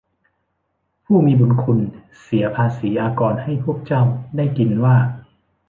[1.05, 1.79] ผู้มีบุญคุณ
[2.21, 4.01] เสียภาษีอากรให้พวกเจ้า
[4.35, 4.95] ได้กินว่า